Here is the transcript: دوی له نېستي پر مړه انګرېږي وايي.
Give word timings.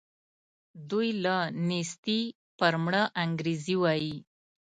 دوی 0.89 1.09
له 1.23 1.37
نېستي 1.67 2.21
پر 2.59 2.73
مړه 2.83 3.03
انګرېږي 3.23 3.75
وايي. 3.83 4.15